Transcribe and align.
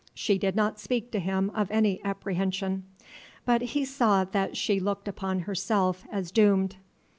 She 0.15 0.39
did 0.39 0.55
not 0.55 0.79
speak 0.79 1.11
to 1.11 1.19
him 1.19 1.51
of 1.53 1.69
any 1.69 2.03
apprehension; 2.03 2.85
but 3.45 3.61
he 3.61 3.85
saw 3.85 4.23
that 4.23 4.57
she 4.57 4.79
looked 4.79 5.07
upon 5.07 5.41
herself 5.41 6.05
as 6.11 6.31
doomed. 6.31 6.77